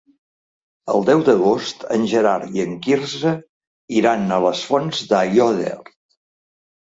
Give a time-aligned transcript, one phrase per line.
[0.93, 3.33] El deu d'agost en Gerard i en Quirze
[3.99, 5.77] iran a les Fonts d'Aiòder.